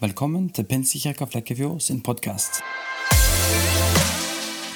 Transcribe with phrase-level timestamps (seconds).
[0.00, 2.58] Velkommen til Pinsekirka Flekkefjord sin podkast.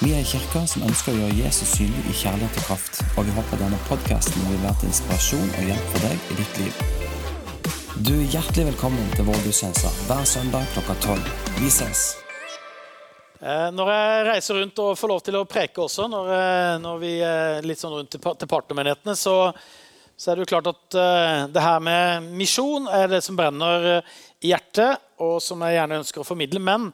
[0.01, 3.27] Vi er en kirke som ønsker å gjøre Jesus synlig i kjærlighet og kraft, og
[3.29, 6.81] vi håper denne podkasten vil være til inspirasjon og hjelp for deg i ditt liv.
[8.01, 11.29] Du er hjertelig velkommen til vår gudstjeneste hver søndag klokka tolv.
[11.61, 12.07] Vi ses!
[13.45, 16.99] Eh, Når jeg reiser rundt og får lov til å preke også, når, eh, når
[17.05, 19.37] vi er litt sånn rundt til pa- partnermenighetene, så,
[20.17, 23.89] så er det jo klart at eh, det her med misjon er det som brenner
[23.99, 26.63] eh, i hjertet, og som jeg gjerne ønsker å formidle.
[26.63, 26.89] Men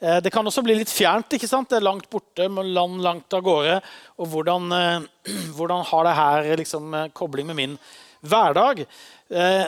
[0.00, 1.36] eh, det kan også bli litt fjernt.
[1.36, 1.70] ikke sant?
[1.70, 3.80] Det er langt borte, land langt av gårde.
[4.20, 5.08] Og hvordan, eh,
[5.56, 7.76] hvordan har det her liksom, eh, kobling med min
[8.24, 8.86] hverdag?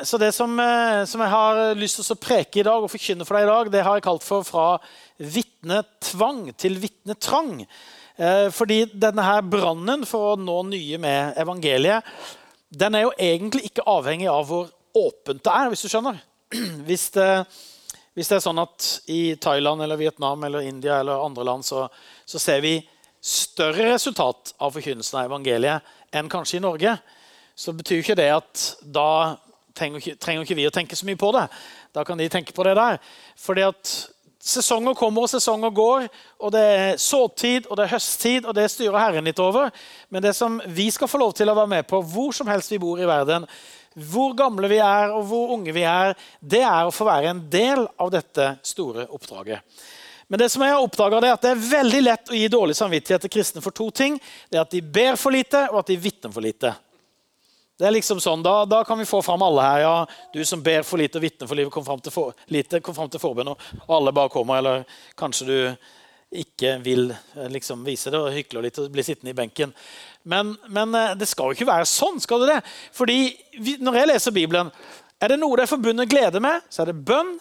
[0.06, 0.52] Så det som,
[1.08, 3.70] som jeg har lyst til å preke i dag og forkynne for deg i dag,
[3.72, 4.78] det har jeg kalt for 'fra
[5.18, 7.64] vitnetvang til vitnetrang'.
[8.52, 12.04] Fordi denne her brannen for å nå nye med evangeliet,
[12.70, 16.20] den er jo egentlig ikke avhengig av hvor åpent det er, hvis du skjønner.
[16.86, 17.44] Hvis det,
[18.16, 21.84] hvis det er sånn at i Thailand eller Vietnam eller India eller andre land så,
[22.24, 22.78] så ser vi
[23.20, 26.94] større resultat av forkynnelsen av evangeliet enn kanskje i Norge,
[27.56, 29.36] så betyr ikke det at da
[29.76, 31.44] trenger ikke, trenger ikke vi å tenke så mye på det.
[31.92, 32.96] Da kan de tenke på det der.
[33.40, 33.92] Fordi at
[34.46, 36.06] sesonger kommer og sesonger går,
[36.40, 39.72] og det er såtid og det er høsttid, og det styrer Herren litt over.
[40.08, 42.72] Men det som vi skal få lov til å være med på hvor som helst
[42.72, 43.48] vi bor i verden,
[43.96, 47.44] hvor gamle vi er og hvor unge vi er, det er å få være en
[47.50, 49.64] del av dette store oppdraget.
[50.28, 52.74] Men det som jeg har oppdaget er at det er veldig lett å gi dårlig
[52.76, 54.18] samvittighet til kristne for to ting.
[54.50, 56.72] Det er at de ber for lite, og at de vitner for lite.
[57.76, 59.82] Det er liksom sånn, da, da kan vi få fram alle her.
[59.84, 59.96] ja,
[60.32, 62.96] Du som ber for lite og vitner for livet, kom fram til, for, lite, kom
[62.96, 63.52] fram til forbønn.
[63.52, 64.58] Og alle bare kommer.
[64.58, 65.58] Eller kanskje du
[66.42, 69.74] ikke vil eh, liksom vise det og hykler litt og blir sittende i benken.
[70.28, 72.20] Men, men eh, det skal jo ikke være sånn.
[72.22, 72.60] skal det det?
[72.96, 73.18] Fordi
[73.58, 74.72] vi, Når jeg leser Bibelen,
[75.20, 77.36] er det noe det er forbundet glede med, så er det bønn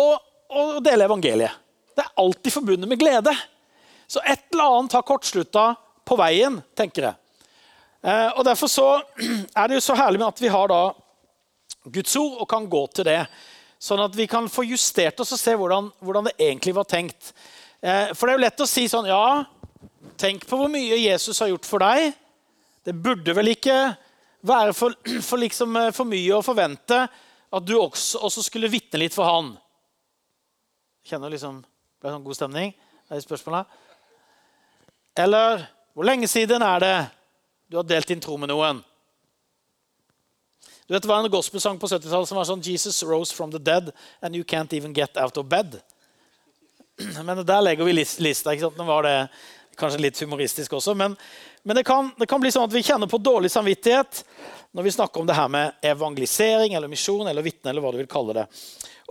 [0.00, 0.12] og
[0.52, 1.58] å dele evangeliet.
[1.92, 3.34] Det er alltid forbundet med glede.
[4.08, 5.72] Så et eller annet har kortslutta
[6.08, 7.18] på veien, tenker jeg.
[8.02, 8.86] Eh, og Derfor så
[9.60, 10.82] er det jo så herlig med at vi har da
[11.92, 13.20] Guds ord og kan gå til det.
[13.82, 17.32] Sånn at vi kan få justert oss og se hvordan, hvordan det egentlig var tenkt.
[17.82, 19.42] Eh, for det er jo lett å si sånn Ja,
[20.20, 22.12] tenk på hvor mye Jesus har gjort for deg.
[22.86, 23.76] Det burde vel ikke
[24.46, 24.94] være for,
[25.28, 27.02] for, liksom, eh, for mye å forvente
[27.52, 29.52] at du også, også skulle vitne litt for han.
[31.06, 32.72] Kjenner liksom Det er sånn god stemning?
[33.06, 33.66] Er det spørsmålet?
[35.22, 36.96] Eller hvor lenge siden er det
[37.70, 38.80] du har delt din tro med noen?
[40.86, 43.58] Du vet, Det var en gospelsang på 70-tallet som var sånn Jesus rose from the
[43.58, 45.78] dead and you can't even get out of bed.
[47.26, 48.52] Men der legger vi lista.
[48.52, 48.78] ikke sant?
[48.78, 49.16] Nå var det
[49.78, 50.94] kanskje litt humoristisk også.
[50.98, 51.16] Men,
[51.62, 54.22] men det, kan, det kan bli sånn at vi kjenner på dårlig samvittighet
[54.72, 57.70] når vi snakker om det her med evangelisering eller misjon eller vitne.
[57.70, 58.46] eller hva du vil kalle det.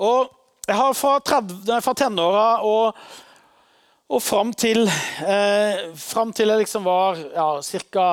[0.01, 0.31] Og
[0.67, 3.01] jeg har fra, 30, nei, fra tenåra og,
[4.11, 4.85] og fram til,
[5.25, 7.49] eh, fram til jeg liksom var ja,
[7.91, 8.07] ca.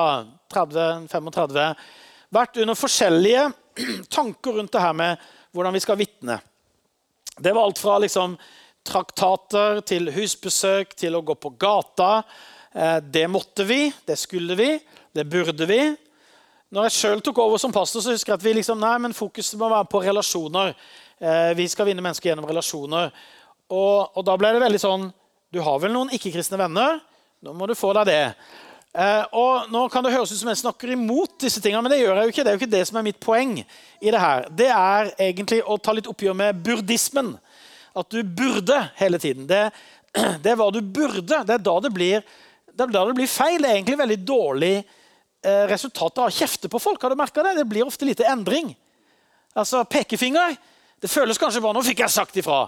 [0.49, 1.59] 30-35
[2.33, 3.43] vært under forskjellige
[4.17, 6.39] tanker rundt det her med hvordan vi skal vitne.
[7.39, 8.35] Det var alt fra liksom,
[8.89, 12.23] traktater til husbesøk til å gå på gata.
[12.73, 14.71] Eh, det måtte vi, det skulle vi,
[15.15, 15.81] det burde vi.
[16.69, 19.15] Når jeg sjøl tok over som pastor, så husker jeg at vi liksom, nei, men
[19.17, 20.73] fokuset må være på relasjoner.
[21.17, 23.13] Eh, vi skal vinne mennesker gjennom relasjoner.
[23.69, 25.03] Og, og da ble det veldig sånn
[25.53, 26.99] Du har vel noen ikke-kristne venner?
[27.45, 28.23] Nå må du få deg det.
[28.93, 32.01] Eh, og nå kan det høres ut som jeg snakker imot disse tingene, men det
[32.01, 32.45] gjør jeg jo ikke.
[32.45, 34.47] Det er jo ikke det som er mitt poeng i det her.
[34.49, 37.35] Det er egentlig å ta litt oppgjør med burdismen.
[37.99, 39.47] At du burde hele tiden.
[39.49, 39.69] Det,
[40.43, 41.43] det er hva du burde.
[41.43, 42.25] Det er da det blir,
[42.71, 43.61] det da det blir feil.
[43.61, 47.01] Det er egentlig veldig dårlig eh, resultat av å kjefte på folk.
[47.03, 47.57] Har du merket det?
[47.59, 48.73] Det blir ofte lite endring.
[49.57, 50.57] Altså, Pekefinger
[50.99, 52.67] det føles kanskje bare 'nå fikk jeg sagt ifra'.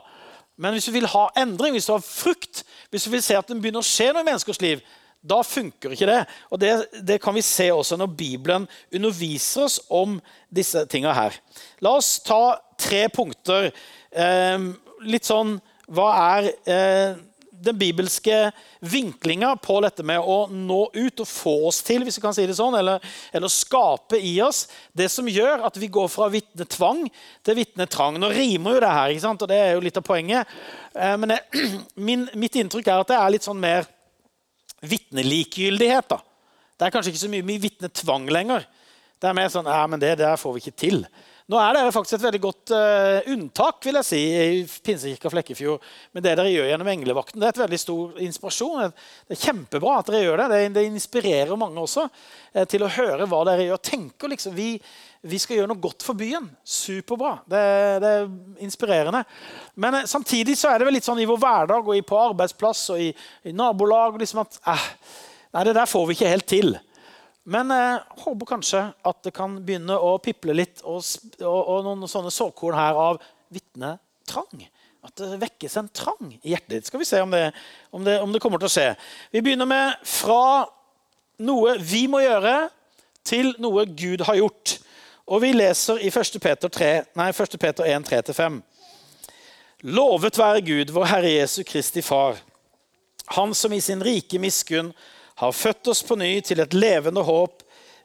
[0.58, 3.48] Men hvis du vil ha endring, hvis du har frukt, hvis du vil se at
[3.48, 4.82] det begynner å skje noe i menneskers liv,
[5.22, 6.22] da funker ikke det.
[6.50, 6.72] Og det,
[7.06, 10.20] det kan vi se også når Bibelen underviser oss om
[10.50, 11.38] disse tinga her.
[11.82, 13.72] La oss ta tre punkter.
[14.12, 14.70] Eh,
[15.08, 15.58] litt sånn
[15.92, 17.20] Hva er eh,
[17.62, 22.24] den bibelske vinklinga på dette med å nå ut og få oss til, hvis vi
[22.24, 23.04] kan si det sånn, eller,
[23.36, 24.64] eller skape i oss
[24.98, 27.04] det som gjør at vi går fra vitnetvang
[27.46, 28.18] til vitnetrang.
[28.22, 29.46] Nå rimer jo det her, ikke sant?
[29.46, 30.58] og det er jo litt av poenget.
[30.96, 31.72] Eh, men jeg,
[32.10, 33.90] min, mitt inntrykk er at det er litt sånn mer
[34.82, 36.16] vitnelikegyldighet.
[36.16, 36.22] da.
[36.78, 38.66] Det er kanskje ikke så mye, mye vitnetvang lenger.
[39.22, 41.04] Det er mer sånn ja, men det der får vi ikke til.
[41.50, 45.82] Nå er dere faktisk et veldig godt uh, unntak vil jeg si, i Pinsekirka Flekkefjord.
[46.14, 47.42] med det dere gjør gjennom Englevakten.
[47.42, 48.92] Det er et veldig stor inspirasjon.
[49.28, 50.50] Det er kjempebra at dere gjør det.
[50.52, 53.82] Det, det inspirerer mange også uh, til å høre hva dere gjør.
[53.90, 54.76] Tenker liksom, vi,
[55.26, 56.46] vi, skal gjøre noe godt for byen.
[56.62, 57.34] Superbra.
[57.50, 57.64] Det,
[58.06, 58.30] det er
[58.68, 59.24] inspirerende.
[59.82, 62.86] Men uh, samtidig så er det vel litt sånn i vår hverdag og på arbeidsplass
[62.94, 63.10] og i,
[63.50, 64.62] i nabolag liksom at
[65.52, 66.70] Nei, det der får vi ikke helt til.
[67.44, 71.02] Men jeg håper kanskje at det kan begynne å piple litt og,
[71.42, 73.22] og, og noen sånne såkorn her av
[73.54, 74.68] vitnetrang.
[75.02, 76.90] At det vekkes en trang i hjertet ditt.
[76.92, 77.48] Skal vi se om det,
[77.90, 78.92] om, det, om det, kommer til å skje.
[79.34, 80.68] Vi begynner med fra
[81.42, 82.70] noe vi må gjøre,
[83.26, 84.76] til noe Gud har gjort.
[85.30, 86.38] Og vi leser i 1.
[86.42, 87.58] Peter, 3, nei, 1.
[87.62, 88.62] Peter 1, 3-5.
[89.90, 92.38] Lovet være Gud, vår Herre Jesu Kristi Far,
[93.32, 94.90] Han som i sin rike miskunn
[95.42, 97.64] har født oss på ny til et levende håp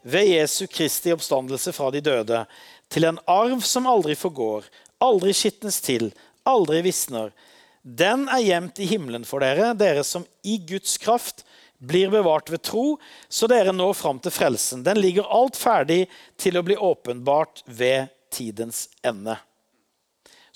[0.08, 2.44] ved Jesu Kristi oppstandelse fra de døde,
[2.88, 4.64] til en arv som aldri forgår,
[5.04, 6.08] aldri skitnes til,
[6.48, 7.34] aldri visner.
[7.82, 11.44] Den er gjemt i himmelen for dere, dere som i Guds kraft
[11.76, 12.96] blir bevart ved tro,
[13.28, 14.86] så dere når fram til frelsen.
[14.86, 16.06] Den ligger alt ferdig
[16.40, 19.36] til å bli åpenbart ved tidens ende.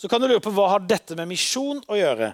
[0.01, 2.33] Så kan du lure på hva har dette med misjon å gjøre?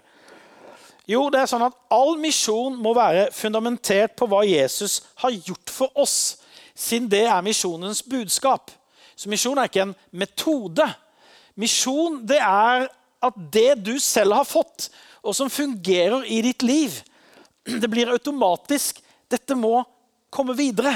[1.07, 5.71] Jo, det er sånn at All misjon må være fundamentert på hva Jesus har gjort
[5.71, 6.37] for oss,
[6.75, 8.73] siden det er misjonens budskap.
[9.17, 10.85] Så misjon er ikke en metode.
[11.57, 12.89] Misjon det er
[13.27, 14.91] at det du selv har fått,
[15.23, 16.99] og som fungerer i ditt liv,
[17.83, 19.81] det blir automatisk Dette må
[20.31, 20.93] komme videre.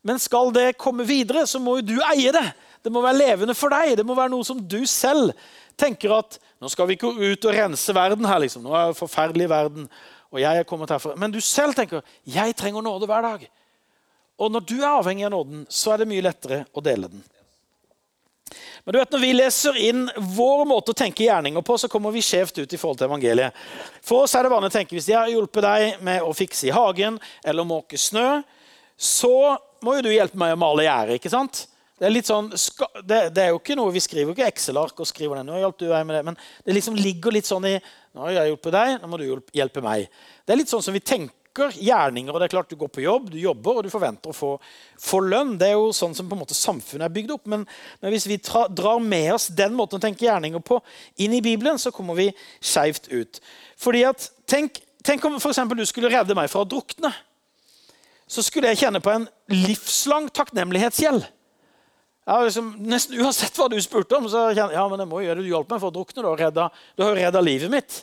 [0.00, 2.46] Men skal det komme videre, så må jo du eie det.
[2.80, 3.98] Det må være levende for deg.
[3.98, 5.34] Det må være noe som du selv
[5.80, 8.42] tenker at nå skal vi ikke ut og rense verden her.
[8.44, 8.64] liksom.
[8.64, 9.88] Nå er det forferdelig verden.
[10.30, 11.16] og jeg er kommet herfra.
[11.16, 13.48] Men du selv tenker jeg trenger nåde hver dag.
[14.40, 17.22] Og når du er avhengig av nåden, så er det mye lettere å dele den.
[18.84, 22.10] Men du vet, Når vi leser inn vår måte å tenke gjerninger på, så kommer
[22.10, 23.52] vi skjevt ut i forhold til evangeliet.
[24.02, 26.70] For oss er det vanlig å tenke hvis jeg har hjulpet deg med å fikse
[26.70, 28.40] i hagen eller måke snø,
[28.96, 31.66] så må jo du hjelpe meg å male gjerdet.
[32.00, 32.46] Det er, sånn,
[33.04, 35.50] det, det er jo ikke noe, Vi skriver jo ikke Excel-ark og skriver den.
[35.52, 38.32] nå hjalp du meg med det, Men det liksom ligger litt sånn i nå har
[38.38, 40.08] jeg hjulpet deg, nå må du hjelpe meg.
[40.42, 42.32] Det er litt sånn som vi tenker gjerninger.
[42.32, 44.50] og det er klart Du går på jobb, du jobber og du forventer å få,
[44.98, 45.58] få lønn.
[45.60, 47.46] Det er jo sånn som på en måte samfunnet er bygd opp.
[47.46, 47.66] Men,
[48.00, 50.80] men hvis vi tra, drar med oss den måten å tenke gjerninger på
[51.20, 52.30] inn i Bibelen, så kommer vi
[52.60, 53.42] skeivt ut.
[53.78, 57.12] Fordi at, Tenk, tenk om for du skulle redde meg fra å drukne.
[58.26, 61.22] Så skulle jeg kjenne på en livslang takknemlighetsgjeld.
[62.28, 65.40] Liksom, nesten Uansett hva du spurte om, så kjenner jeg ja, men jeg må gjøre
[65.40, 65.46] det.
[65.48, 66.22] Du hjalp meg for å drukne.
[66.22, 68.00] Du har redda, du har redda livet mitt.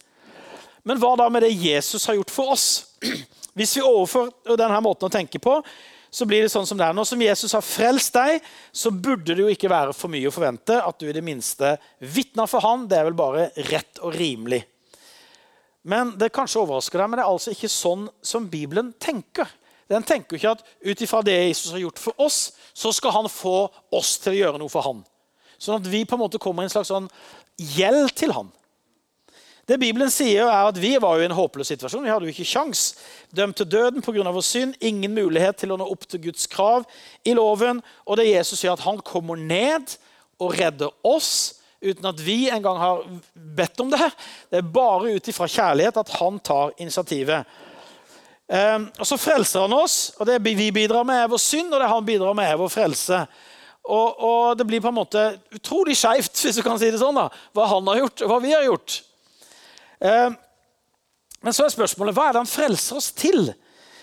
[0.87, 2.67] Men hva da med det Jesus har gjort for oss?
[3.57, 5.59] Hvis vi overfører denne måten å tenke på,
[6.09, 6.95] så blir det sånn som det er.
[6.95, 10.33] Nå som Jesus har frelst deg, så burde det jo ikke være for mye å
[10.33, 12.87] forvente at du i det minste vitner for han.
[12.89, 14.63] Det er vel bare rett og rimelig.
[15.87, 19.51] Men det kanskje overrasker deg, men det er altså ikke sånn som Bibelen tenker.
[19.87, 22.39] Den tenker ikke at ut ifra det Jesus har gjort for oss,
[22.75, 25.01] så skal han få oss til å gjøre noe for han.
[25.57, 27.09] Sånn at vi på en måte kommer i en slags sånn
[27.57, 28.51] gjeld til han.
[29.67, 32.05] Det Bibelen sier, er at vi var jo i en håpløs situasjon.
[32.05, 32.93] Vi hadde jo ikke sjans.
[33.35, 34.23] Dømt til døden pga.
[34.31, 34.77] vår synd.
[34.79, 36.85] Ingen mulighet til å nå opp til Guds krav
[37.27, 37.81] i loven.
[38.07, 39.97] Og det Jesus sier, at han kommer ned
[40.39, 43.03] og redder oss uten at vi engang har
[43.33, 44.07] bedt om det.
[44.49, 47.43] Det er bare ut ifra kjærlighet at han tar initiativet.
[48.47, 51.81] Um, og Så frelser han oss, og det vi bidrar med, er vår synd, og
[51.83, 53.21] det han bidrar med, er vår frelse.
[53.83, 55.23] Og, og Det blir på en måte
[55.55, 58.39] utrolig skeivt hvis du kan si det sånn, da, hva han har gjort, og hva
[58.43, 59.01] vi har gjort.
[59.99, 60.37] Um,
[61.43, 63.51] men så er spørsmålet hva er det han frelser oss til?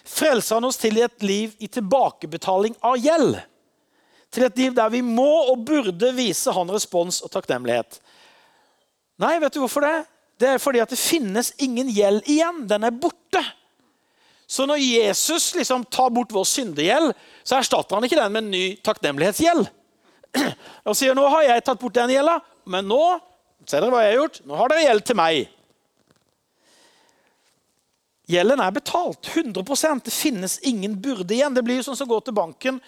[0.04, 3.40] Frelser han oss til et liv i tilbakebetaling av gjeld?
[4.34, 8.00] Til et liv der vi må og burde vise han respons og takknemlighet?
[9.22, 9.96] Nei, vet du hvorfor det?
[10.40, 12.64] Det er fordi at det finnes ingen gjeld igjen.
[12.68, 13.42] Den er borte.
[14.54, 17.10] Så når Jesus liksom tar bort vår syndegjeld,
[17.42, 19.66] så erstatter han ikke den med en ny takknemlighetsgjeld.
[20.86, 22.36] Og sier nå har jeg tatt bort den gjelda,
[22.70, 23.02] men nå
[23.66, 25.50] ser dere hva jeg har gjort, nå har dere gjeld til meg.
[28.30, 29.26] Gjelden er betalt.
[29.34, 31.52] 100% Det finnes ingen burde igjen.
[31.56, 32.78] Det blir jo sånn som går til banken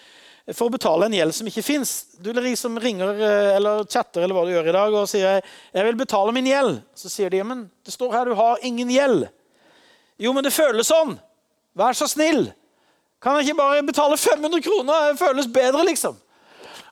[0.55, 1.97] for å betale en gjeld som ikke fins.
[2.23, 5.87] Du liksom ringer eh, eller chatter eller hva du gjør i dag og sier jeg
[5.91, 6.79] vil betale min gjeld.
[6.95, 9.27] Så sier de men det står her du har ingen gjeld.
[10.23, 11.19] Jo, men det føles sånn.
[11.77, 12.49] Vær så snill!
[13.23, 15.11] Kan jeg ikke bare betale 500 kroner?
[15.11, 16.17] Det føles bedre, liksom.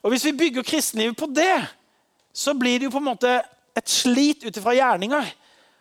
[0.03, 1.67] Og Hvis vi bygger kristenlivet på det,
[2.33, 3.31] så blir det jo på en måte
[3.77, 5.29] et slit ut ifra gjerninger.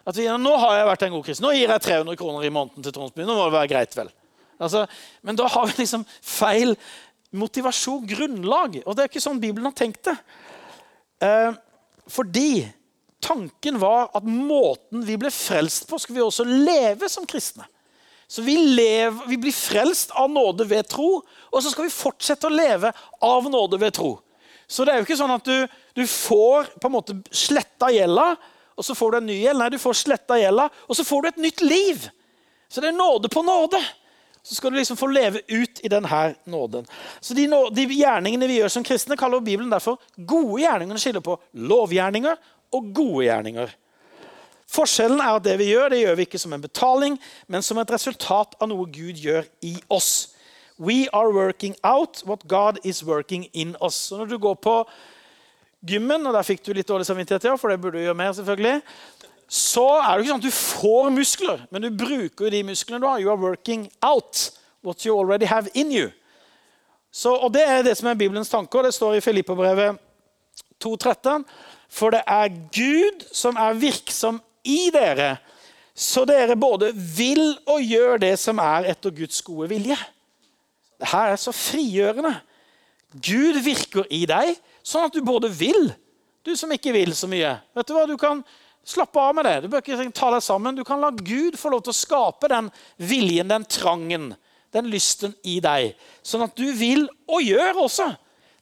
[0.05, 1.47] At vi, nå har jeg vært en god kristen.
[1.47, 3.25] Nå gir jeg 300 kroner i måneden til Tronsby.
[3.25, 4.13] Nå må det være greit, vel.
[4.63, 4.85] Altså,
[5.25, 6.77] men da har vi liksom feil
[7.35, 8.81] motivasjon, grunnlag.
[8.85, 10.17] Og det er ikke sånn Bibelen har tenkt det.
[11.25, 11.57] Eh,
[12.13, 12.67] fordi
[13.25, 17.67] tanken var at måten vi ble frelst på, skulle vi også leve som kristne.
[18.35, 22.49] Så vi, lever, vi, blir frelst av nåde ved tro, og så skal vi fortsette
[22.49, 22.91] å leve
[23.23, 24.17] av nåde ved tro.
[24.67, 28.33] Så det er jo ikke sånn at du, du får på en måte sletta gjelda,
[28.75, 29.62] og så får du en ny gjeld.
[29.62, 32.09] Nei, du får sletta gjelda, og så får du et nytt liv.
[32.67, 33.79] Så det er nåde på nåde.
[34.43, 36.91] Så skal du liksom få leve ut i denne nåden.
[37.23, 40.99] Så de, de gjerningene vi gjør som kristne, kaller Bibelen derfor gode gjerninger.
[40.99, 42.43] Den skiller på lovgjerninger
[42.75, 43.79] og gode gjerninger.
[44.75, 47.78] Forskjellen er at det vi gjør, det gjør vi ikke som en betaling, men som
[47.78, 50.35] et resultat av noe Gud gjør i oss.
[50.78, 53.95] We are working out what God is working in us.
[53.95, 54.81] Så når du går på
[55.87, 58.33] gymmen, og der fikk du litt dårlig samvittighet, ja, for det burde du gjøre mer,
[58.33, 58.81] selvfølgelig,
[59.49, 63.02] så er det ikke sånn at du får muskler, men du bruker jo de musklene
[63.02, 63.21] du har.
[63.23, 64.49] You are working out
[64.83, 66.09] what you already have in you.
[67.14, 70.00] Så, og Det er det som er Bibelens tanke, og det står i Filippabrevet
[70.83, 71.45] 2,13.
[71.88, 75.37] For det er Gud som er virksom i dere,
[75.94, 79.99] så dere både vil og gjør det som er etter Guds gode vilje.
[81.00, 82.35] Dette er så frigjørende.
[83.14, 85.92] Gud virker i deg, sånn at du både vil,
[86.44, 87.54] du som ikke vil så mye.
[87.76, 88.04] Vet Du hva?
[88.09, 88.42] Du kan
[88.85, 89.54] slappe av med det.
[89.64, 90.76] Du bør ikke ta deg sammen.
[90.76, 92.68] Du kan la Gud få lov til å skape den
[93.00, 94.33] viljen, den trangen,
[94.75, 95.94] den lysten i deg.
[96.26, 98.11] Sånn at du vil, og gjør også,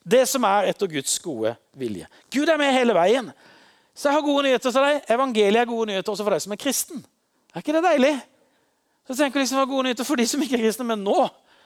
[0.03, 2.07] det som er etter Guds gode vilje.
[2.31, 3.31] Gud er med hele veien.
[3.95, 5.03] Så jeg har gode nyheter til deg.
[5.13, 7.05] Evangeliet er gode nyheter også for deg som er kristen.
[7.53, 8.13] Er ikke det deilig?
[9.09, 11.03] Så tenker jeg liksom det var gode nyheter for de som ikke er kristne, men
[11.05, 11.19] nå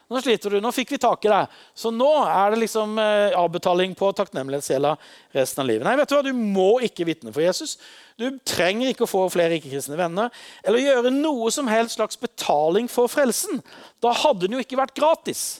[0.07, 1.55] nå sliter du, nå fikk vi tak i deg.
[1.75, 4.93] Så nå er det liksom eh, avbetaling på takknemlighetsgjelda
[5.35, 5.83] resten av livet.
[5.83, 6.23] Nei, vet Du hva?
[6.23, 7.75] Du må ikke vitne for Jesus.
[8.15, 10.31] Du trenger ikke å få flere ikke-kristne venner
[10.63, 13.59] eller gjøre noe som helst slags betaling for frelsen.
[14.03, 15.59] Da hadde den jo ikke vært gratis.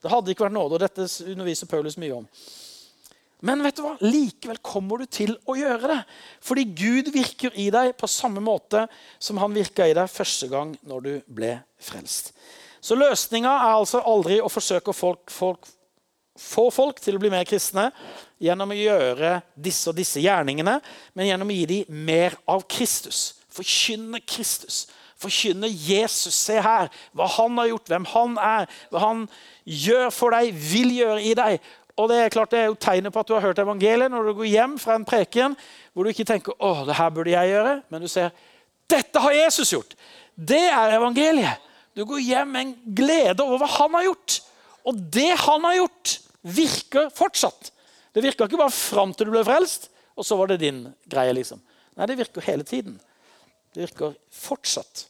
[0.00, 2.30] Det hadde ikke vært nåde, og dette underviser Paulus mye om.
[3.46, 3.94] Men vet du hva?
[4.04, 5.98] likevel kommer du til å gjøre det.
[6.44, 8.84] Fordi Gud virker i deg på samme måte
[9.18, 12.34] som han virka i deg første gang når du ble frelst.
[12.80, 15.68] Så løsninga er altså aldri å forsøke å folk, folk,
[16.40, 17.90] få folk til å bli mer kristne
[18.40, 20.78] gjennom å gjøre disse og disse gjerningene,
[21.12, 23.34] men gjennom å gi dem mer av Kristus.
[23.52, 24.86] Forkynne Kristus.
[25.20, 26.36] Forkynne Jesus.
[26.46, 29.26] Se her hva han har gjort, hvem han er, hva han
[29.68, 31.68] gjør for deg, vil gjøre i deg.
[31.96, 34.30] Og Det er klart det er jo tegnet på at du har hørt evangeliet når
[34.30, 35.56] du går hjem fra en preken
[35.92, 38.30] hvor du ikke tenker å, det her burde jeg gjøre, men du ser
[38.90, 39.92] dette har Jesus gjort.
[40.34, 41.66] Det er evangeliet.
[41.94, 44.38] Du går hjem med en glede over hva han har gjort.
[44.88, 47.70] Og det han har gjort, virker fortsatt.
[48.14, 51.34] Det virka ikke bare fram til du ble frelst, og så var det din greie.
[51.36, 51.60] liksom.
[51.96, 52.96] Nei, det virker hele tiden.
[53.74, 55.06] Det virker fortsatt.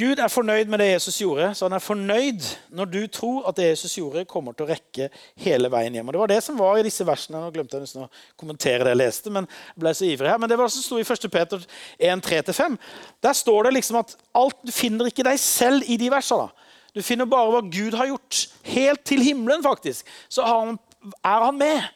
[0.00, 3.58] Gud er fornøyd med det Jesus gjorde, så han er fornøyd når du tror at
[3.58, 5.08] det Jesus gjorde, kommer til å rekke
[5.44, 6.08] hele veien hjem.
[6.08, 7.42] Og Det var det som var i disse versene.
[7.42, 8.08] Nå glemte jeg nesten å
[8.40, 10.40] kommentere det jeg leste, men jeg ble så ivrig her.
[10.40, 11.28] Men det var det som sto i 1.
[11.34, 12.80] Peter 1, 3-5.
[13.26, 16.48] Der står det liksom at alt, du finner ikke deg selv i de versene.
[16.96, 18.44] Du finner bare hva Gud har gjort.
[18.72, 20.08] Helt til himmelen, faktisk.
[20.32, 21.92] Så er han med.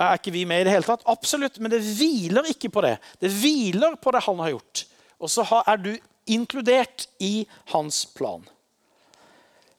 [0.00, 1.06] Er ikke vi med i det hele tatt?
[1.08, 2.96] Absolutt, men det hviler ikke på det.
[3.22, 4.86] Det hviler på det han har gjort.
[5.20, 5.92] Og så er du
[6.26, 8.44] inkludert i hans plan.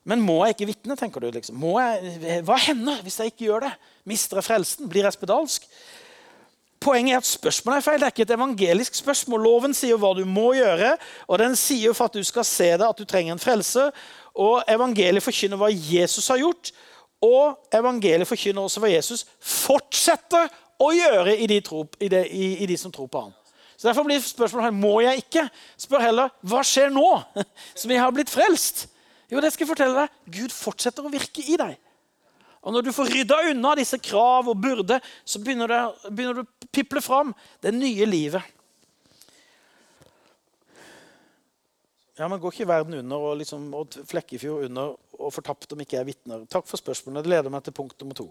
[0.03, 0.97] Men må jeg ikke vitne?
[0.97, 1.61] tenker du liksom?
[1.77, 3.73] Jeg, hva hender hvis jeg ikke gjør det?
[4.09, 4.89] Mister jeg frelsen?
[4.89, 5.67] Blir jeg spedalsk?
[6.81, 7.99] Poenget er at spørsmålet er feil.
[8.01, 9.43] Det er ikke et evangelisk spørsmål.
[9.45, 10.95] Loven sier hva du må gjøre,
[11.29, 13.91] og den sier for at du skal se det, at du trenger en frelse.
[14.33, 16.71] Og evangeliet forkynner hva Jesus har gjort,
[17.21, 20.49] og evangeliet forkynner også hva Jesus fortsetter
[20.81, 23.35] å gjøre i de, tro, i de, i de som tror på ham.
[23.81, 25.41] Så Derfor blir spørsmålet her, må jeg ikke.
[25.81, 27.05] Spør heller hva skjer nå
[27.81, 28.83] som jeg har blitt frelst.
[29.31, 30.19] Jo, det skal jeg fortelle deg.
[30.35, 31.79] Gud fortsetter å virke i deg.
[32.61, 36.43] Og Når du får rydda unna disse krav og burde, så begynner, det, begynner du
[36.43, 37.31] å piple fram
[37.65, 38.51] det nye livet.
[42.19, 45.97] Ja, men Går ikke verden under og, liksom, og Flekkefjord under og fortapt om ikke
[45.97, 46.45] jeg vitner?
[46.53, 47.25] Takk for spørsmålene.
[47.25, 48.27] Det leder meg til punkt nummer to.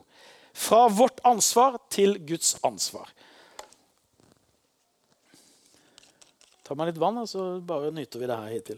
[0.55, 3.11] Fra vårt ansvar til Guds ansvar.
[6.71, 8.77] Tar meg litt vann, og så bare nyter vi det her hittil.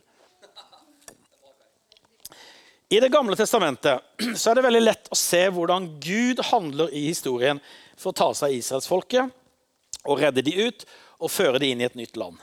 [2.93, 4.01] I Det gamle testamentet
[4.37, 7.61] så er det veldig lett å se hvordan Gud handler i historien
[7.97, 10.87] for å ta seg av israelsfolket og redde de ut
[11.21, 12.41] og føre de inn i et nytt land.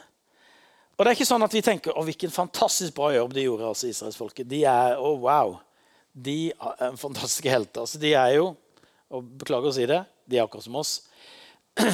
[0.95, 3.73] Og det er ikke sånn at vi tenker å, hvilken fantastisk bra jobb de gjorde.
[3.73, 4.49] altså israelsfolket.
[4.49, 5.57] De er å, wow.
[6.13, 7.85] De er fantastiske helter.
[7.85, 8.51] Altså, de er jo
[9.09, 10.97] og Beklager å si det, de er akkurat som oss.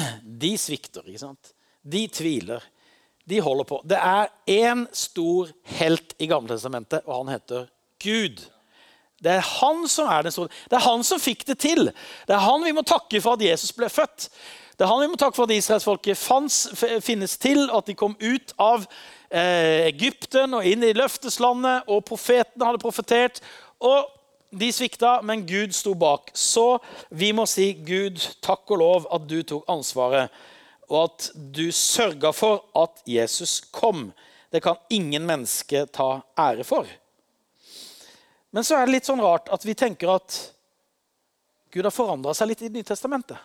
[0.44, 1.06] De svikter.
[1.08, 1.54] ikke sant?
[1.80, 2.64] De tviler
[3.28, 3.80] de holder på.
[3.84, 7.66] Det er én stor helt i Gamle testamentet, og han heter
[8.02, 8.44] Gud.
[9.22, 10.52] Det er han som er den store.
[10.70, 11.90] Det er han som fikk det til.
[12.28, 14.28] Det er han vi må takke for at Jesus ble født.
[14.76, 16.18] Det er han vi må takke for at israelsfolket
[17.02, 18.84] finnes til, at de kom ut av
[19.30, 23.40] eh, Egypten og inn i løfteslandet, og profetene hadde profetert.
[23.80, 24.12] Og
[24.52, 26.28] de svikta, men Gud sto bak.
[26.36, 26.76] Så
[27.10, 30.30] vi må si Gud, takk og lov at du tok ansvaret,
[30.88, 34.10] og at du sørga for at Jesus kom.
[34.52, 36.88] Det kan ingen menneske ta ære for.
[38.54, 40.38] Men så er det litt sånn rart at vi tenker at
[41.74, 43.36] Gud har forandra seg litt i Nytestamentet.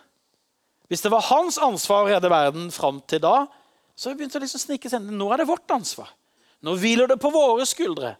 [0.88, 3.46] Hvis det var hans ansvar å redde verden fram til da,
[3.96, 5.16] så har vi begynt å liksom snike seg inn.
[5.18, 6.10] Nå er det vårt ansvar.
[6.62, 8.14] Nå hviler det på våre skuldre.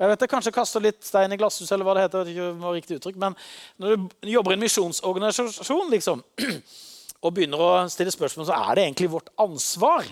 [0.00, 2.72] Jeg vet jeg kanskje kaster litt stein i glasshus, eller hva det heter, det var
[2.72, 3.34] riktig uttrykk, men
[3.76, 6.22] når du jobber i en misjonsorganisasjon liksom,
[7.20, 10.06] og begynner å stille spørsmål, så er det egentlig vårt ansvar.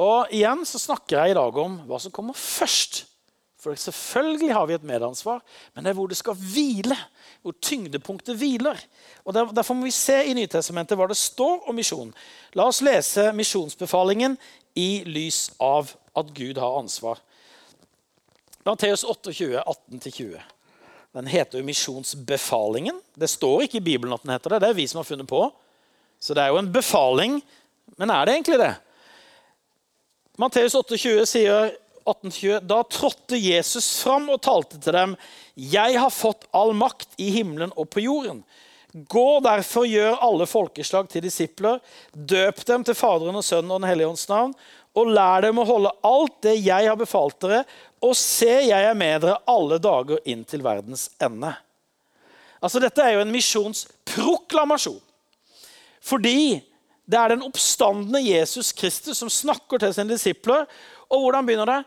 [0.00, 3.04] Og igjen så snakker jeg i dag om hva som kommer først.
[3.64, 5.38] For selvfølgelig har vi et medansvar,
[5.72, 6.96] men det er hvor det skal hvile.
[7.44, 8.80] Hvor tyngdepunktet hviler.
[9.24, 12.12] Og Derfor må vi se i Nytestamentet hva det står om misjon.
[12.56, 14.36] La oss lese misjonsbefalingen
[14.76, 17.22] i lys av at Gud har ansvar.
[18.64, 20.53] Matteus 28, 18-20.
[21.14, 22.96] Den heter jo Misjonsbefalingen.
[23.14, 24.64] Det står ikke i Bibelen at den heter det.
[24.64, 25.46] Det er vi som har funnet på.
[26.18, 27.38] Så det er jo en befaling.
[28.00, 28.72] Men er det egentlig det?
[30.42, 31.70] Matteus 28 sier
[32.04, 35.14] 1820, Da trådte Jesus fram og talte til dem.
[35.54, 38.42] Jeg har fått all makt i himmelen og på jorden.
[38.94, 41.80] Gå derfor, gjør alle folkeslag til disipler.
[42.14, 44.52] Døp dem til Faderen og Sønnen og Den hellige ånds navn.
[44.94, 47.64] Og lær dem å holde alt det jeg har befalt dere,
[47.98, 51.50] og se, jeg er med dere alle dager inn til verdens ende.
[52.62, 55.00] Altså, Dette er jo en misjonsproklamasjon.
[56.04, 56.62] Fordi
[57.04, 60.68] det er den oppstandende Jesus Kristus som snakker til sine disipler.
[61.10, 61.80] Og hvordan begynner det?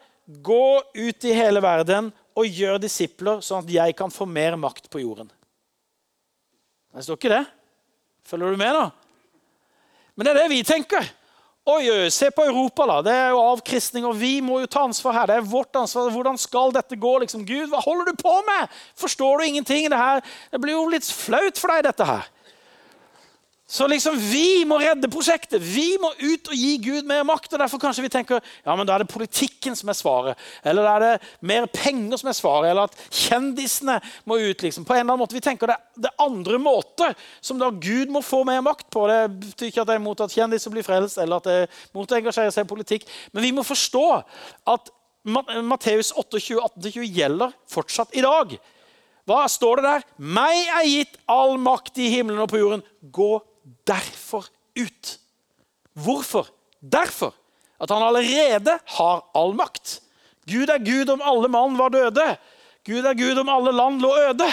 [0.43, 4.91] Gå ut i hele verden og gjør disipler, sånn at jeg kan få mer makt
[4.91, 5.31] på jorden.
[6.97, 7.45] Det står ikke det.
[8.25, 8.87] Følger du med, da?
[10.17, 11.05] Men det er det vi tenker.
[11.67, 12.95] Oi, se på Europa, da.
[13.05, 15.27] Det er jo avkristning, og vi må jo ta ansvar her.
[15.29, 16.09] Det er vårt ansvar.
[16.15, 17.11] Hvordan skal dette gå?
[17.21, 17.43] liksom?
[17.45, 18.73] Gud, hva holder du på med?
[18.97, 19.91] Forstår du ingenting?
[19.91, 22.31] Det, her, det blir jo litt flaut for deg, dette her.
[23.67, 25.59] Så liksom vi må redde prosjektet.
[25.59, 27.51] Vi må ut og gi Gud mer makt.
[27.51, 30.45] og Derfor kanskje vi tenker ja, men da er det politikken som er svaret.
[30.63, 32.69] Eller da er det mer penger som er svaret.
[32.71, 34.63] Eller at kjendisene må ut.
[34.63, 34.85] liksom.
[34.87, 35.35] På en eller annen måte.
[35.35, 37.11] Vi tenker det, det andre måter
[37.43, 39.03] som da Gud må få mer makt på.
[39.11, 41.83] Det betyr ikke at det er mot at kjendiser blir frelst, eller at det er
[41.97, 43.03] mot å engasjere seg i politikk.
[43.35, 44.05] Men vi må forstå
[44.77, 44.93] at
[45.27, 48.55] Matteus 28, 18-20 gjelder fortsatt i dag.
[49.27, 50.07] Hva står det der?
[50.23, 52.83] Meg er gitt all makt i himmelen og på jorden.
[53.11, 53.31] Gå
[53.87, 55.17] derfor ut.
[55.93, 56.47] Hvorfor?
[56.81, 57.33] Derfor
[57.81, 59.99] at han allerede har all makt.
[60.49, 62.27] Gud er Gud om alle mann var døde.
[62.87, 64.47] Gud er Gud om alle land lå øde.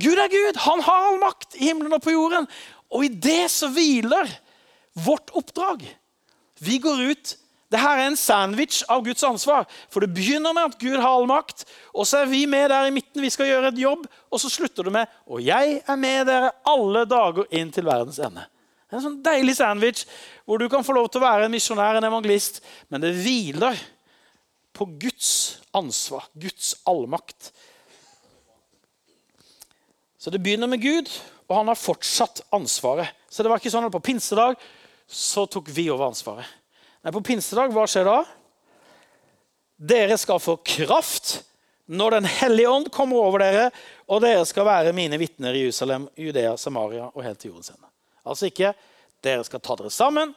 [0.00, 0.60] Gud er Gud.
[0.64, 2.48] Han har all makt i himmelen og på jorden.
[2.90, 4.30] Og i det så hviler
[5.04, 5.82] vårt oppdrag.
[6.62, 7.34] Vi går ut
[7.72, 9.64] dette er en sandwich av Guds ansvar.
[9.90, 12.88] For det begynner med at Gud har all makt, og så er vi med der
[12.88, 13.22] i midten.
[13.24, 16.52] Vi skal gjøre et jobb, og så slutter det med og jeg er med dere
[16.68, 18.44] alle dager inn til verdens ende.
[18.84, 20.04] Det er En sånn deilig sandwich
[20.44, 22.60] hvor du kan få lov til å være en misjonær, en evangelist,
[22.92, 23.78] men det hviler
[24.74, 27.50] på Guds ansvar, Guds allmakt.
[30.18, 31.10] Så det begynner med Gud,
[31.48, 33.10] og han har fortsatt ansvaret.
[33.28, 34.60] Så det var ikke sånn at på pinsedag
[35.10, 36.46] så tok vi over ansvaret.
[37.04, 38.20] Nei, På pinsedag, hva skjer da?
[39.76, 41.42] Dere skal få kraft
[41.84, 43.66] når Den hellige ånd kommer over dere,
[44.08, 47.90] og dere skal være mine vitner i Jerusalem, Judea, Samaria og helt til jordens ende.
[48.24, 48.70] Altså ikke
[49.20, 50.32] dere skal ta dere sammen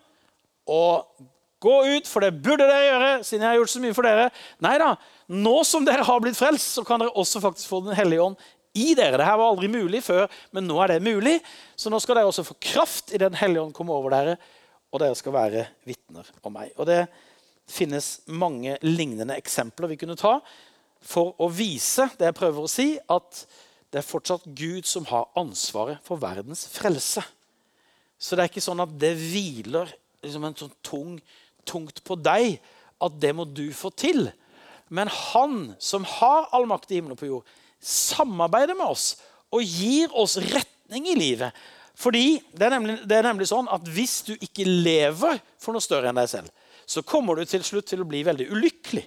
[0.68, 1.08] og
[1.64, 4.28] gå ut, for det burde dere gjøre, siden jeg har gjort så mye for dere.
[4.68, 4.92] Nei da,
[5.32, 8.36] nå som dere har blitt frelst, så kan dere også faktisk få Den hellige ånd
[8.76, 9.16] i dere.
[9.16, 11.40] Dette var aldri mulig før, men nå er det mulig.
[11.80, 14.36] Så nå skal dere også få kraft i Den hellige ånd komme over dere
[14.98, 16.74] og dere skal være vitner om meg.
[16.78, 17.06] Og Det
[17.68, 20.38] finnes mange lignende eksempler vi kunne ta
[21.04, 23.44] for å vise det jeg prøver å si, at
[23.92, 27.22] det er fortsatt Gud som har ansvaret for verdens frelse.
[28.18, 29.92] Så det er ikke sånn at det hviler
[30.24, 31.14] liksom en sånn tung,
[31.68, 32.58] tungt på deg
[33.04, 34.32] at det må du få til.
[34.90, 39.12] Men han som har all makt i himmelen og på jord, samarbeider med oss
[39.54, 41.54] og gir oss retning i livet.
[41.98, 45.82] Fordi det er, nemlig, det er, nemlig, sånn at Hvis du ikke lever for noe
[45.82, 46.52] større enn deg selv,
[46.88, 49.04] så kommer du til slutt til å bli veldig ulykkelig.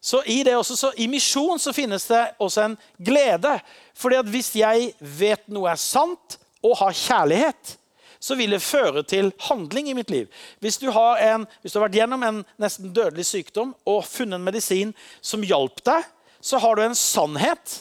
[0.00, 3.56] Så I, også, så i misjon så finnes det også en glede.
[3.96, 7.76] Fordi at Hvis jeg vet noe er sant og har kjærlighet,
[8.20, 10.28] så vil det føre til handling i mitt liv.
[10.60, 14.36] Hvis du har, en, hvis du har vært gjennom en nesten dødelig sykdom og funnet
[14.36, 14.92] en medisin
[15.24, 16.04] som hjalp deg,
[16.44, 17.80] så har du en sannhet.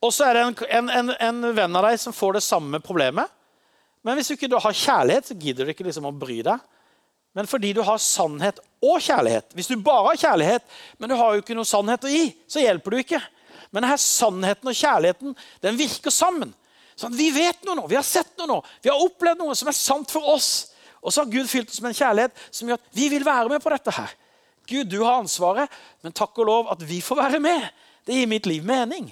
[0.00, 2.80] Og så er det en, en, en, en, venn av deg som får det samme
[2.82, 3.28] problemet.
[4.06, 6.62] Men hvis du ikke har kjærlighet, så gidder du ikke liksom å bry deg.
[7.36, 10.64] Men fordi du har sannhet og kjærlighet Hvis du bare har kjærlighet,
[10.98, 13.20] men du har jo ikke noe sannhet å gi, så hjelper du ikke.
[13.70, 16.54] Men denne sannheten og kjærligheten den virker sammen.
[16.98, 19.70] Sånn, vi vet noe nå, vi har sett noe nå, vi har opplevd noe som
[19.70, 20.50] er sant for oss.
[21.00, 23.52] Og så har Gud fylt oss med en kjærlighet som gjør at vi vil være
[23.52, 24.16] med på dette her.
[24.68, 25.70] Gud, du har ansvaret,
[26.04, 27.64] men takk og lov at vi får være med.
[28.06, 29.08] Det gir mitt liv mening.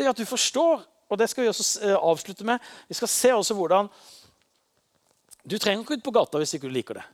[0.00, 2.60] Det at du forstår, og det skal vi også eh, avslutte med.
[2.88, 3.90] Vi skal se også hvordan
[5.44, 7.06] Du trenger ikke ut på gata hvis ikke du liker det.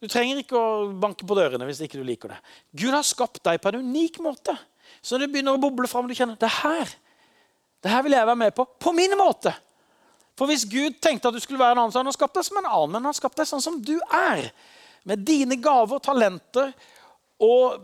[0.00, 2.38] Du trenger ikke å banke på dørene hvis ikke du liker det.
[2.72, 4.54] Gud har skapt deg på en unik måte.
[5.02, 6.90] Så når det begynner å boble fram, du kjenner det her
[7.80, 9.52] det her vil jeg være med på på min måte.
[10.36, 12.46] For hvis Gud tenkte at du skulle være en annen, så hadde han skapt deg
[12.46, 12.92] som en annen.
[12.92, 14.50] Men han har skapt deg sånn som du er.
[15.08, 16.72] Med dine gaver, talenter
[17.40, 17.80] og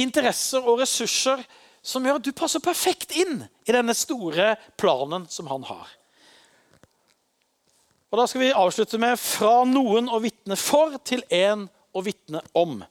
[0.00, 1.40] interesser og ressurser
[1.82, 5.88] som gjør at du passer perfekt inn i denne store planen som han har.
[8.10, 12.42] Og Da skal vi avslutte med 'fra noen å vitne for til en å vitne
[12.54, 12.84] om'.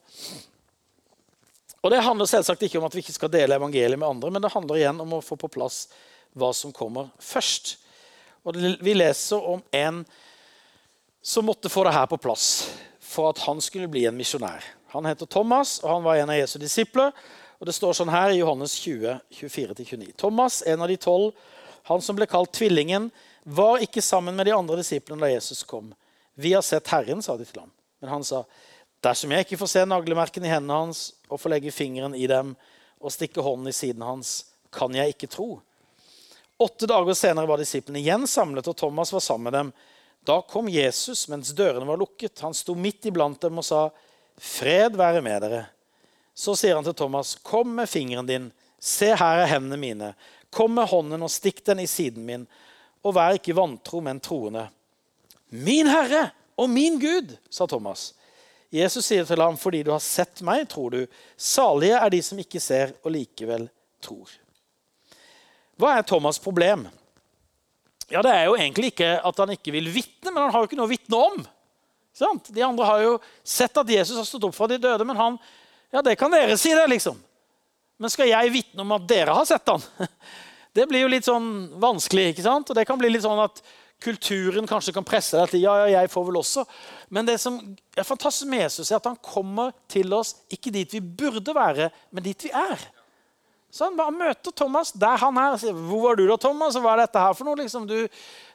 [1.83, 4.41] Og Det handler selvsagt ikke om at vi ikke skal dele evangeliet med andre, men
[4.41, 5.87] det handler igjen om å få på plass
[6.35, 7.77] hva som kommer først.
[8.45, 10.05] Og Vi leser om en
[11.21, 14.63] som måtte få det her på plass for at han skulle bli en misjonær.
[14.93, 17.11] Han heter Thomas, og han var en av Jesu disipler.
[17.59, 20.13] Og Det står sånn her i Johannes 20, 24-29.
[20.17, 21.33] Thomas, en av de tolv,
[21.89, 23.09] han som ble kalt Tvillingen,
[23.43, 25.91] var ikke sammen med de andre disiplene da Jesus kom.
[26.39, 27.71] Vi har sett Herren, sa de til ham.
[27.99, 28.45] Men han sa,
[29.03, 32.53] dersom jeg ikke får se naglemerkene i hendene hans og får legge fingeren i dem
[32.99, 35.57] og stikke hånden i siden hans, kan jeg ikke tro.
[36.59, 39.73] Åtte dager senere var disiplene igjen samlet, og Thomas var sammen med dem.
[40.27, 42.39] Da kom Jesus mens dørene var lukket.
[42.43, 43.89] Han sto midt iblant dem og sa,
[44.39, 45.65] 'Fred være med dere.'
[46.39, 48.51] Så sier han til Thomas, 'Kom med fingeren din.
[48.79, 50.13] Se, her er hendene mine.
[50.49, 52.47] Kom med hånden og stikk den i siden min.'
[53.03, 54.69] Og vær ikke vantro, men troende.
[55.51, 58.13] 'Min Herre og min Gud', sa Thomas.
[58.71, 62.39] Jesus sier til ham, 'Fordi du har sett meg, tror du.' Salige er de som
[62.39, 63.69] ikke ser og likevel
[64.01, 64.29] tror.
[65.77, 66.87] Hva er Thomas' problem?
[68.11, 70.67] Ja, Det er jo egentlig ikke at han ikke vil vitne, men han har jo
[70.67, 71.47] ikke noe å vitne om.
[72.49, 75.37] De andre har jo sett at Jesus har stått opp fra de døde, men han
[75.91, 77.17] Ja, det kan dere si, det, liksom.
[77.99, 79.83] Men skal jeg vitne om at dere har sett han?
[80.77, 81.47] Det blir jo litt sånn
[81.81, 82.27] vanskelig.
[82.29, 82.69] ikke sant?
[82.69, 83.57] Og det kan bli litt sånn at
[83.99, 86.63] kulturen kanskje kan presse deg til ja, ja, jeg får vel også.
[87.09, 87.57] Men det som
[87.97, 91.89] er fantastisk med Jesus, er at han kommer til oss ikke dit vi burde være,
[92.13, 92.85] men dit vi er.
[93.71, 95.51] Så han bare møter Thomas der han er.
[95.53, 96.75] og sier, 'Hvor var du da, Thomas?
[96.75, 98.07] Hva er dette her for noe?' Liksom, du,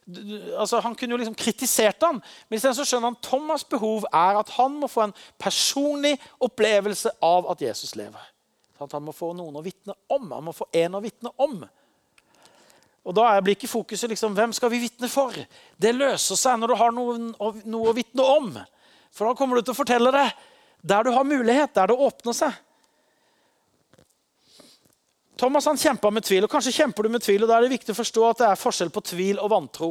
[0.06, 4.40] du, altså, han kunne jo liksom kritisert han, men så skjønner han Thomas' behov er
[4.40, 8.20] at han må få en personlig opplevelse av at Jesus lever.
[8.80, 10.32] At han må få noen å vitne om.
[10.32, 11.64] Han må få en å vitne om.
[13.04, 15.32] Og Da blir ikke fokuset liksom, hvem skal vi vitne for.
[15.76, 18.54] Det løser seg når du har noen, noe å vitne om.
[19.12, 20.30] For da kommer du til å fortelle det
[20.84, 22.52] der du har mulighet, der det åpner seg.
[25.36, 27.42] Thomas han kjempa med tvil, og kanskje kjemper du med tvil.
[27.42, 29.90] og Da er det viktig å forstå at det er forskjell på tvil og vantro.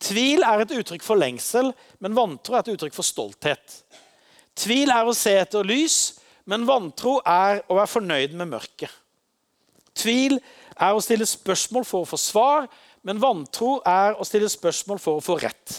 [0.00, 3.82] Tvil er et uttrykk for lengsel, men vantro er et uttrykk for stolthet.
[4.56, 5.98] Tvil er å se etter lys,
[6.48, 8.90] men vantro er å være fornøyd med mørket.
[10.00, 12.68] Tvil er å stille spørsmål for å få svar,
[13.04, 15.76] men vantro er å stille spørsmål for å få rett.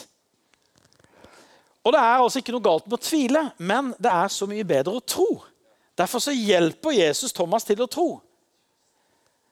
[1.82, 4.66] Og Det er altså ikke noe galt med å tvile, men det er så mye
[4.68, 5.30] bedre å tro.
[5.98, 8.22] Derfor så hjelper Jesus Thomas til å tro.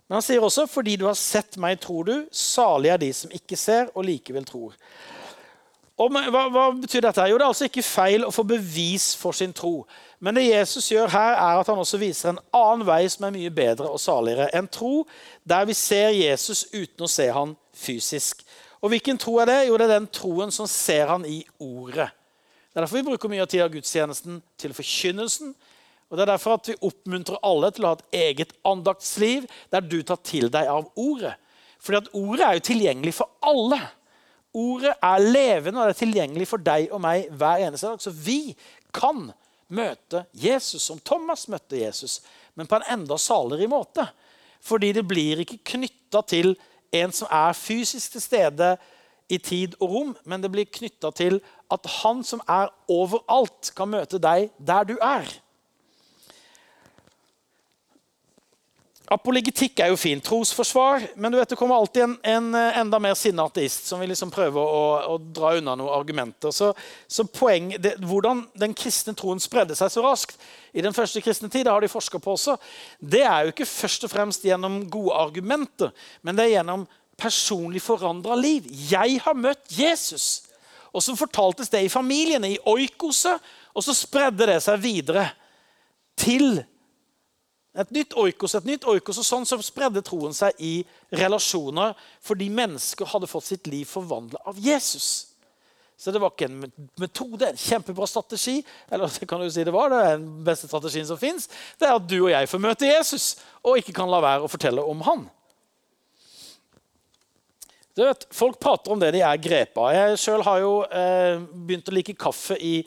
[0.09, 2.25] Men han sier også, 'Fordi du har sett meg, tror du.
[2.31, 4.73] Salige er de som ikke ser og likevel tror.'
[5.99, 7.25] Og hva, hva, betyr dette?
[7.27, 9.85] Jo, Det er altså ikke feil å få bevis for sin tro.
[10.19, 13.35] Men det Jesus gjør her, er at han også viser en annen vei som er
[13.35, 14.47] mye bedre og saligere.
[14.55, 15.05] En tro
[15.43, 18.45] der vi ser Jesus uten å se han fysisk.
[18.81, 19.67] Og hvilken tro er det?
[19.67, 22.07] Jo, det er den troen som ser han i ordet.
[22.69, 25.51] Det er derfor vi bruker mye av tida av gudstjenesten til forkynnelsen,
[26.09, 29.85] og Det er derfor at vi oppmuntrer alle til å ha et eget andaktsliv der
[29.85, 31.35] du tar til deg av ordet.
[31.79, 33.77] Fordi at ordet er jo tilgjengelig for alle.
[34.57, 38.01] Ordet er levende og det er tilgjengelig for deg og meg hver eneste dag.
[38.01, 38.55] Så vi
[38.95, 39.29] kan
[39.69, 42.23] møte Jesus som Thomas møtte Jesus,
[42.57, 44.07] men på en enda saligere måte.
[44.65, 46.55] Fordi det blir ikke knytta til
[46.91, 48.71] en som er fysisk til stede
[49.29, 51.37] i tid og rom, men det blir knytta til
[51.69, 55.29] at han som er overalt, kan møte deg der du er.
[59.09, 60.21] Apologetikk er jo fint.
[60.21, 61.01] Trosforsvar.
[61.17, 64.11] Men du vet, det kommer alltid en, en eh, enda mer sinna ateist som vil
[64.13, 64.83] liksom prøve å,
[65.15, 66.53] å, dra unna noen argumenter.
[66.53, 66.69] Så,
[67.09, 70.37] så poeng, det, Hvordan den kristne troen spredde seg så raskt
[70.77, 72.59] i den første kristne tid, det har de forska på også,
[73.01, 75.89] det er jo ikke først og fremst gjennom gode argumenter,
[76.21, 76.85] men det er gjennom
[77.19, 78.69] personlig forandra liv.
[78.69, 80.45] Jeg har møtt Jesus.
[80.93, 83.41] Og så fortaltes det i familiene, i oikoset,
[83.73, 85.25] og så spredde det seg videre
[86.19, 86.61] til
[87.77, 90.79] et nytt oikos, et nytt oikos, og sånn så spredde troen seg i
[91.13, 91.93] relasjoner
[92.25, 95.29] fordi mennesker hadde fått sitt liv forvandla av Jesus.
[95.99, 96.61] Så det var ikke en
[97.01, 98.61] metode, en kjempebra strategi.
[98.89, 101.49] Eller det kan du si det var, det er den beste strategien som fins.
[101.77, 104.51] Det er at du og jeg får møte Jesus og ikke kan la være å
[104.51, 105.27] fortelle om han.
[107.99, 109.91] Du vet, Folk prater om det de er grepet av.
[109.91, 112.77] Jeg sjøl har jo eh, begynt å like kaffe i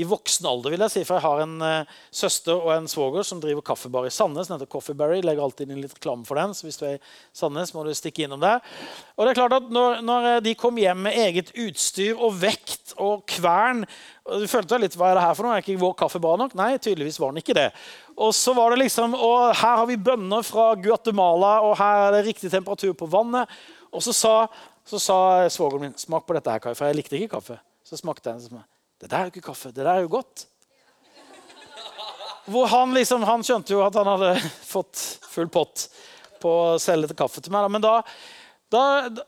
[0.00, 0.72] i voksen alder.
[0.72, 4.08] vil jeg si, for Jeg har en uh, søster og en svoger som driver kaffebar
[4.08, 4.48] i Sandnes.
[4.48, 5.20] Den heter Coffeeberry.
[5.24, 6.54] Legger alltid inn litt reklame for den.
[6.56, 7.02] så hvis du er i
[7.36, 8.62] Sandnes, må du stikke innom der.
[9.16, 12.38] Og det er klart at når, når eh, de kom hjem med eget utstyr og
[12.40, 13.84] vekt og kvern
[14.30, 15.56] og Du følte litt hva er det her for noe?
[15.56, 16.52] Er ikke vår kaffe bra nok?
[16.58, 17.68] Nei, tydeligvis var den ikke det.
[18.20, 22.18] Og så var det liksom, og her har vi bønner fra Guatemala, og her er
[22.18, 23.50] det riktig temperatur på vannet.
[23.90, 24.34] Og så sa,
[24.86, 25.18] så sa
[25.50, 27.58] svogeren min smak på dette her, Kai, for jeg likte ikke kaffe.
[27.82, 28.62] Så smakte den.
[29.00, 29.72] Det der er jo ikke kaffe.
[29.72, 30.44] Det der er jo godt.
[32.50, 34.34] Hvor han liksom, han skjønte jo at han hadde
[34.74, 35.86] fått full pott
[36.40, 37.68] på å selge kaffe til meg.
[37.72, 37.94] Men da,
[38.72, 38.82] da,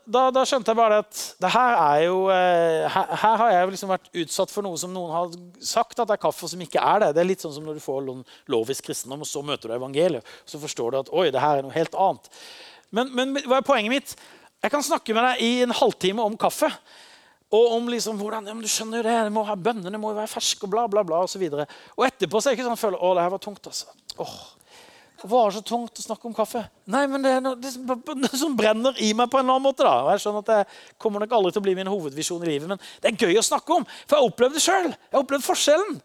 [0.05, 1.21] da, da skjønte jeg bare at
[1.55, 5.13] her er jo eh, her, her, har jeg liksom vært utsatt for noe som noen
[5.13, 5.33] har
[5.63, 7.13] sagt at det er kaffe, som ikke er det.
[7.15, 8.11] Det er litt sånn som når du får
[8.53, 10.35] lovisk kristendom, og så møter du evangeliet.
[10.45, 12.29] Så forstår du at oi, det her er noe helt annet.
[12.93, 14.15] Men, men hva er poenget mitt?
[14.63, 16.69] Jeg kan snakke med deg i en halvtime om kaffe.
[17.53, 20.13] Og om liksom, hvordan, ja, men du skjønner jo det, det må ha Bønnene må
[20.13, 21.21] jo være ferske, og bla, bla, bla.
[21.21, 21.67] Og, så videre.
[21.97, 23.69] og etterpå så er det ikke sånn føler, å, det her var tungt.
[23.69, 23.93] altså.
[24.23, 24.37] Åh,
[25.23, 26.63] det var så tungt å snakke om kaffe.
[26.91, 29.85] Nei, men det er noe, det som brenner i meg på en eller annen måte.
[29.85, 29.93] da.
[30.03, 32.67] Og jeg skjønner at Det kommer nok aldri til å bli min hovedvisjon i livet,
[32.67, 33.85] men det er gøy å snakke om.
[34.03, 34.89] For jeg har opplevd det sjøl.
[34.89, 36.01] Jeg har opplevd forskjellen.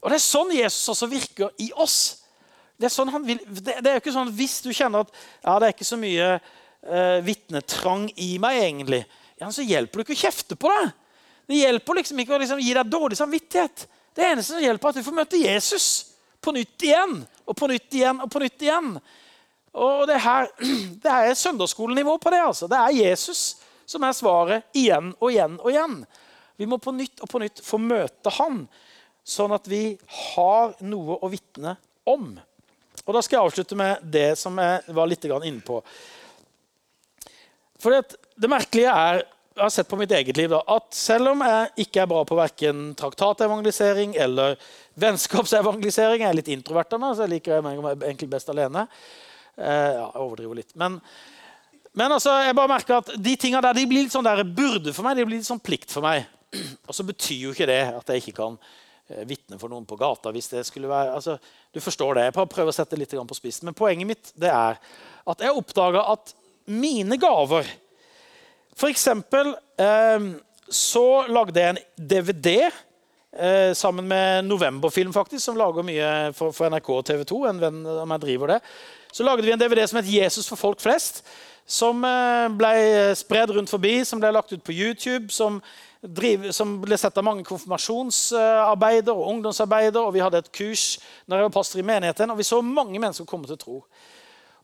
[0.00, 1.98] Og det er sånn Jesus også virker i oss.
[2.80, 5.10] Det er, sånn vil, det, det er jo ikke sånn at Hvis du kjenner at
[5.12, 9.02] ja, det er ikke så mye uh, vitnetrang i meg, egentlig,
[9.40, 10.90] ja, så hjelper det ikke å kjefte på deg.
[11.50, 13.86] Det hjelper liksom ikke å liksom gi deg dårlig samvittighet.
[14.14, 15.86] Det eneste som hjelper, er at du får møte Jesus
[16.44, 18.92] på nytt igjen og på nytt igjen og på nytt igjen.
[19.80, 20.50] Og Det, her,
[21.04, 22.42] det er søndagsskolenivå på det.
[22.50, 22.68] altså.
[22.70, 23.42] Det er Jesus
[23.88, 25.98] som er svaret igjen og igjen og igjen.
[26.60, 28.66] Vi må på nytt og på nytt få møte han,
[29.24, 29.96] sånn at vi
[30.34, 32.34] har noe å vitne om.
[33.06, 35.80] Og Da skal jeg avslutte med det som jeg var litt inne på.
[37.80, 41.32] Fordi det, det merkelige er jeg har sett på mitt eget liv da, at selv
[41.34, 44.54] om jeg ikke er bra på verken traktatevangelisering eller
[45.00, 48.86] vennskapsevangelisering Jeg er litt introvert av meg, så jeg liker meg egentlig best alene.
[49.58, 50.70] Eh, ja, jeg overdriver litt.
[50.80, 50.96] Men,
[51.92, 54.94] men altså, jeg bare merker at de tinga der de blir litt sånn der burde
[54.96, 55.18] for meg.
[55.18, 56.24] De blir litt sånn plikt for meg.
[56.88, 59.98] Og så betyr jo ikke det at jeg ikke kan eh, vitne for noen på
[60.00, 60.32] gata.
[60.32, 61.36] hvis det skulle være, altså,
[61.74, 62.30] Du forstår det.
[62.30, 63.68] Jeg prøver å sette det litt på spissen.
[63.68, 64.80] Men poenget mitt det er
[65.28, 66.32] at jeg oppdaga at
[66.70, 67.68] mine gaver
[68.78, 70.30] For eksempel eh,
[70.70, 76.90] så lagde jeg en DVD eh, sammen med Novemberfilm, faktisk, som lager mye for, NRK
[76.94, 77.44] og TV 2.
[77.50, 78.60] En venn av meg driver det.
[79.12, 81.22] Så lagde vi en DVD som het 'Jesus for folk flest'.
[81.66, 85.30] Som eh, ble spredd rundt forbi, som ble lagt ut på YouTube.
[85.30, 85.62] Som,
[86.02, 90.00] driv, som ble sett av mange konfirmasjonsarbeider og ungdomsarbeider.
[90.00, 92.98] Og vi hadde et kurs når jeg var pastor i menigheten, og vi så mange
[92.98, 93.84] mennesker komme til tro.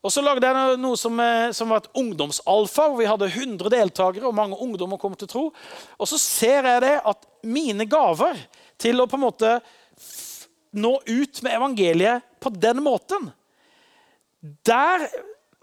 [0.05, 3.69] Og så lagde jeg noe som, eh, som var et ungdomsalfa, hvor vi hadde 100
[3.73, 4.27] deltakere.
[4.27, 5.53] og mange ungdommer kom til tro.
[5.99, 8.37] Og så ser jeg det at mine gaver
[8.77, 9.61] til å på en måte
[10.73, 13.31] nå ut med evangeliet på den måten
[14.63, 15.09] Der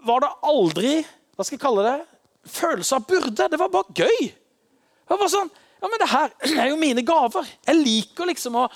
[0.03, 1.99] var det aldri hva skal jeg kalle det,
[2.47, 3.47] følelse av byrde.
[3.51, 4.27] Det var bare gøy.
[4.29, 5.49] Det var bare sånn,
[5.81, 7.49] ja, men det her er jo mine gaver.
[7.67, 8.69] Jeg liker liksom å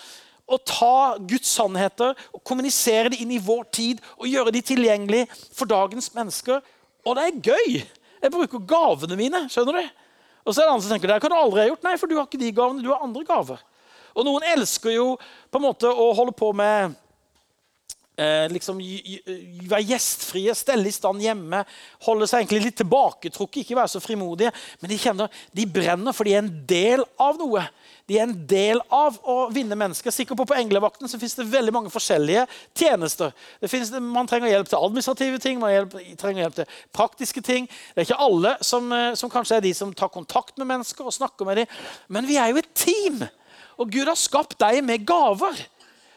[0.49, 5.25] å ta Guds sannheter og kommunisere det inn i vår tid og gjøre de tilgjengelig
[5.55, 6.61] for dagens mennesker.
[7.05, 7.81] Og det er gøy!
[8.19, 9.45] Jeg bruker gavene mine.
[9.51, 9.99] skjønner du?
[10.45, 11.85] Og så er det andre som tenker det kan du aldri ha gjort.
[11.85, 13.61] Nei, for du har ikke de gavene, du har andre gaver.
[14.17, 16.95] Og noen elsker jo på en måte å holde på med
[18.19, 18.81] eh, liksom,
[19.69, 21.61] Være gjestfrie, stelle i stand hjemme.
[22.07, 24.51] Holde seg egentlig litt tilbaketrukket, ikke være så frimodige.
[24.81, 27.63] Men de kjenner, de brenner, for de er en del av noe.
[28.09, 30.09] De er en del av å vinne mennesker.
[30.13, 33.35] Sikkert på, på Englevakten så finnes det veldig mange forskjellige tjenester.
[33.69, 37.67] Finnes, man trenger hjelp til administrative ting, man trenger hjelp til praktiske ting.
[37.93, 41.05] Det er ikke alle som, eh, som, kanskje er de som tar kontakt med mennesker
[41.05, 41.77] og snakker med dem.
[42.09, 43.21] Men vi er jo et team,
[43.77, 45.61] og Gud har skapt deg med gaver.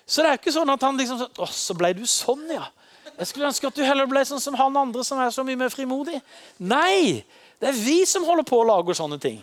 [0.09, 2.71] Så det er ikke sånn at han liksom Å, så ble du sånn, ja.
[3.19, 5.61] Jeg skulle ønske at du heller ble sånn som han andre som er så mye
[5.61, 6.25] mer frimodig.
[6.57, 7.21] Nei!
[7.61, 9.37] Det er vi som holder på å lage sånne ting.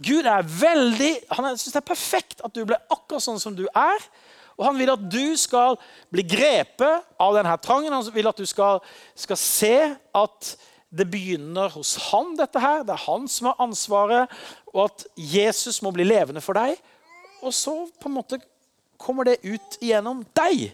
[0.00, 3.66] Gud er veldig, han synes det er perfekt at du ble akkurat sånn som du
[3.68, 4.06] er.
[4.58, 5.78] Og han vil at du skal
[6.12, 7.92] bli grepet av denne trangen.
[7.92, 8.82] Han vil at du skal,
[9.18, 9.76] skal se
[10.16, 10.52] at
[10.92, 12.84] det begynner hos han, dette her.
[12.84, 14.32] Det er han som har ansvaret,
[14.72, 16.76] og at Jesus må bli levende for deg.
[17.42, 18.40] Og så på en måte
[19.00, 20.68] kommer det ut gjennom deg.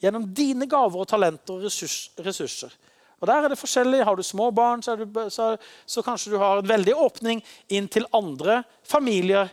[0.00, 2.72] Gjennom dine gaver og talenter og ressurser.
[3.20, 4.04] Og der er det forskjellig.
[4.04, 5.52] Har du små barn, så, du, så,
[5.86, 9.50] så kanskje du har en veldig åpning inn til andre familier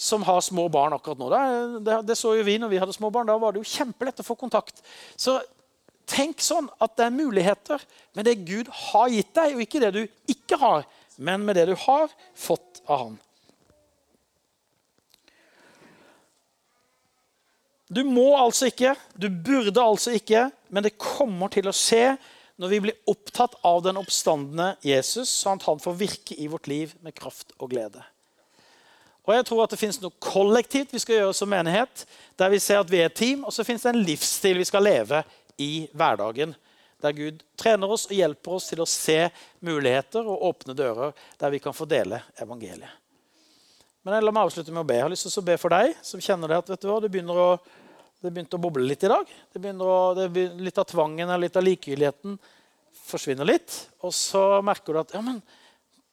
[0.00, 1.30] som har små barn akkurat nå.
[1.84, 3.28] Det, det, så jo vi når vi hadde små barn.
[3.28, 4.80] Da var det jo kjempelett å få kontakt.
[5.16, 5.38] Så
[6.08, 7.82] tenk sånn at det er muligheter
[8.16, 10.86] med det Gud har gitt deg, og ikke det du ikke har,
[11.20, 13.18] men med det du har fått av Han.
[17.90, 22.14] Du må altså ikke, du burde altså ikke, men det kommer til å skje
[22.60, 26.68] når vi blir opptatt av den oppstandende Jesus, sånn at han får virke i vårt
[26.68, 28.02] liv med kraft og glede.
[29.24, 32.04] Og jeg tror at Det finnes noe kollektivt vi skal gjøre som menighet,
[32.36, 34.68] der vi ser at vi er et team, og så finnes det en livsstil vi
[34.68, 35.22] skal leve
[35.56, 36.54] i hverdagen.
[37.00, 39.30] Der Gud trener oss og hjelper oss til å se
[39.64, 42.90] muligheter og åpne dører der vi kan fordele evangeliet.
[44.04, 44.96] Men jeg La meg avslutte med å be.
[44.96, 47.00] Jeg har lyst til å be for deg som kjenner det at vet du hva,
[47.00, 47.50] du begynner å
[48.20, 49.28] det begynte å boble litt i dag.
[49.56, 52.36] Å, det litt av tvangen og litt av likegyldigheten
[53.10, 53.76] forsvinner litt.
[54.04, 55.40] Og så merker du at ja, men,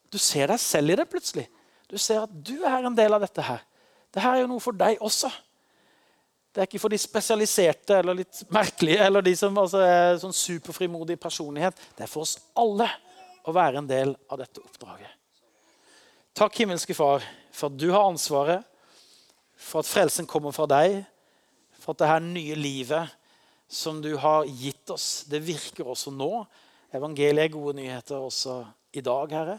[0.08, 1.48] du ser deg selv i det plutselig.
[1.88, 3.60] Du ser at du er en del av dette her.
[4.08, 5.32] Dette er jo noe for deg også.
[6.56, 10.34] Det er ikke for de spesialiserte eller litt merkelige eller de som altså, er sånn
[10.34, 11.78] superfrimodig personlighet.
[11.94, 12.88] Det er for oss alle
[13.48, 15.12] å være en del av dette oppdraget.
[16.38, 18.66] Takk, himmelske Far, for at du har ansvaret
[19.58, 21.00] for at frelsen kommer fra deg
[21.88, 23.12] for at det her nye livet
[23.72, 26.44] som du har gitt oss, det virker også nå.
[26.92, 28.58] Evangeliet er gode nyheter også
[28.92, 29.56] i dag, Herre.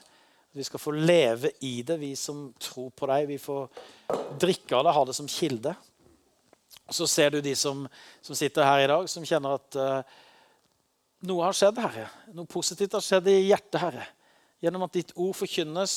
[0.52, 3.30] Vi skal få leve i det, vi som tror på deg.
[3.30, 3.64] Vi får
[4.44, 5.72] drikke av det, ha det som kilde.
[6.92, 7.86] Så ser du de som,
[8.20, 10.20] som sitter her i dag, som kjenner at uh,
[11.32, 12.10] noe har skjedd, Herre.
[12.36, 14.04] Noe positivt har skjedd i hjertet, Herre.
[14.60, 15.96] Gjennom at ditt ord forkynnes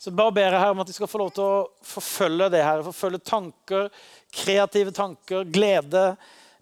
[0.00, 2.62] så bare ber jeg her om at de skal få lov til å forfølge det
[2.64, 2.80] her.
[2.86, 3.90] Forfølge tanker,
[4.32, 6.04] kreative tanker, glede.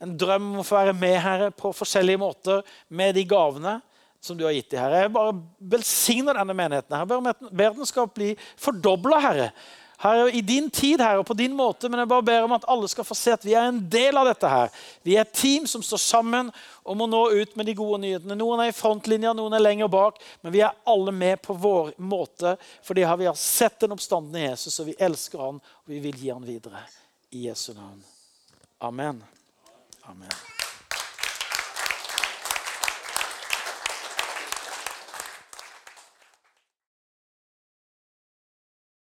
[0.02, 3.76] En drøm om å få være med her på forskjellige måter med de gavene
[4.18, 4.90] som du har gitt dem.
[4.90, 5.36] Jeg bare
[5.76, 6.96] velsigner denne menigheten.
[6.98, 7.06] her.
[7.06, 9.52] Ber at den skal bli fordobla, Herre.
[9.98, 12.66] Herre, I din tid her og på din måte, men jeg bare ber om at
[12.70, 14.46] alle skal få se at vi er en del av dette.
[14.46, 14.68] her.
[15.02, 16.52] Vi er et team som står sammen
[16.86, 18.36] om å nå ut med de gode nyhetene.
[18.38, 21.96] Noen er i frontlinja, noen er lenger bak, men vi er alle med på vår
[21.98, 22.54] måte.
[22.86, 26.30] Fordi vi har sett den oppstandende Jesus, og vi elsker han, og vi vil gi
[26.30, 26.84] han videre.
[27.34, 27.98] I Jesu navn.
[28.78, 29.24] Amen.
[30.06, 30.57] Amen.